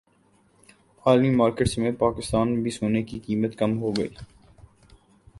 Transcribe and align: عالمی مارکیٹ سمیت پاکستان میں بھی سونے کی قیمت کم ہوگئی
عالمی 1.05 1.29
مارکیٹ 1.35 1.67
سمیت 1.69 1.99
پاکستان 1.99 2.51
میں 2.53 2.61
بھی 2.63 2.71
سونے 2.71 3.03
کی 3.03 3.19
قیمت 3.25 3.55
کم 3.57 3.77
ہوگئی 3.81 4.07